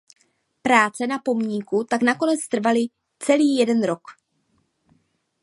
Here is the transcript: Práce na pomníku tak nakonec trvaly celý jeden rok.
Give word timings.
Práce 0.61 1.07
na 1.07 1.19
pomníku 1.19 1.83
tak 1.83 2.01
nakonec 2.01 2.47
trvaly 2.47 2.85
celý 3.19 3.55
jeden 3.55 3.83
rok. 3.83 4.01